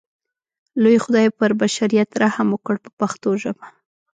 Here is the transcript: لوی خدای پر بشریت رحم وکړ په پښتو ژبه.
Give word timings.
لوی 0.81 0.97
خدای 1.03 1.27
پر 1.37 1.51
بشریت 1.61 2.09
رحم 2.21 2.47
وکړ 2.51 2.75
په 2.83 2.89
پښتو 2.99 3.29
ژبه. 3.41 3.65